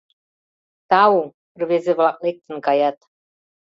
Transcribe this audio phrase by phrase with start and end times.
[0.89, 1.17] —Тау,—
[1.59, 2.97] рвезе-влак лектын каят.